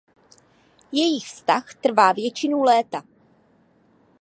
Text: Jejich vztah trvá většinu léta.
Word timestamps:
Jejich 0.91 1.25
vztah 1.27 1.73
trvá 1.73 2.11
většinu 2.13 2.63
léta. 2.63 3.03